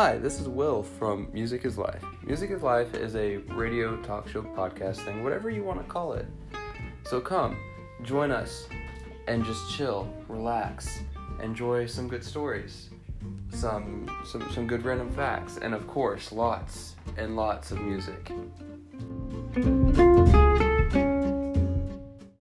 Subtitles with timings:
[0.00, 2.04] Hi, this is Will from Music is Life.
[2.22, 6.12] Music is Life is a radio talk show podcast thing, whatever you want to call
[6.12, 6.24] it.
[7.02, 7.58] So come,
[8.04, 8.68] join us,
[9.26, 11.00] and just chill, relax,
[11.42, 12.90] enjoy some good stories,
[13.50, 18.30] some some some good random facts, and of course, lots and lots of music.